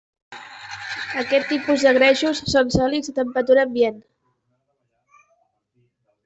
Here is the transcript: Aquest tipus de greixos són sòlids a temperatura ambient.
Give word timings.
Aquest 1.23 1.45
tipus 1.51 1.85
de 1.87 1.91
greixos 1.97 2.41
són 2.53 2.71
sòlids 2.77 3.13
a 3.13 3.15
temperatura 3.19 3.67
ambient. 3.69 4.01